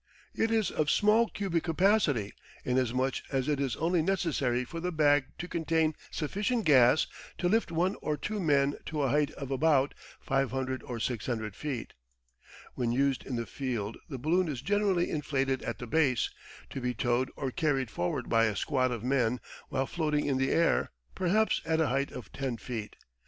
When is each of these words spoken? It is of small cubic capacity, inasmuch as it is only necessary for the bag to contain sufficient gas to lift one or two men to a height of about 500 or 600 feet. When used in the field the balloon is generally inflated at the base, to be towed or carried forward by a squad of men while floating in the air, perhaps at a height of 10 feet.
It 0.33 0.49
is 0.49 0.71
of 0.71 0.89
small 0.89 1.27
cubic 1.29 1.61
capacity, 1.63 2.33
inasmuch 2.65 3.17
as 3.31 3.47
it 3.47 3.59
is 3.59 3.75
only 3.75 4.01
necessary 4.01 4.65
for 4.65 4.79
the 4.79 4.91
bag 4.91 5.25
to 5.37 5.47
contain 5.47 5.93
sufficient 6.09 6.65
gas 6.65 7.05
to 7.37 7.47
lift 7.47 7.71
one 7.71 7.93
or 8.01 8.17
two 8.17 8.39
men 8.39 8.77
to 8.87 9.03
a 9.03 9.09
height 9.09 9.29
of 9.33 9.51
about 9.51 9.93
500 10.19 10.81
or 10.81 10.99
600 10.99 11.55
feet. 11.55 11.93
When 12.73 12.91
used 12.91 13.23
in 13.27 13.35
the 13.35 13.45
field 13.45 13.97
the 14.09 14.17
balloon 14.17 14.47
is 14.47 14.63
generally 14.63 15.07
inflated 15.11 15.61
at 15.61 15.77
the 15.77 15.85
base, 15.85 16.31
to 16.71 16.81
be 16.81 16.95
towed 16.95 17.29
or 17.35 17.51
carried 17.51 17.91
forward 17.91 18.27
by 18.27 18.45
a 18.45 18.55
squad 18.55 18.89
of 18.89 19.03
men 19.03 19.39
while 19.69 19.85
floating 19.85 20.25
in 20.25 20.39
the 20.39 20.49
air, 20.49 20.89
perhaps 21.13 21.61
at 21.63 21.79
a 21.79 21.89
height 21.89 22.09
of 22.11 22.31
10 22.33 22.57
feet. 22.57 22.95